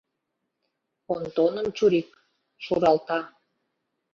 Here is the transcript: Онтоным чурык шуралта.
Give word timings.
Онтоным 1.13 1.67
чурык 1.77 2.09
шуралта. 2.63 3.19